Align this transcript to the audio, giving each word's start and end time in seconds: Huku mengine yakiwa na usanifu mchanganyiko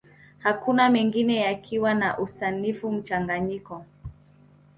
Huku 0.43 0.73
mengine 0.73 1.35
yakiwa 1.35 1.93
na 1.93 2.17
usanifu 2.17 2.91
mchanganyiko 2.91 3.85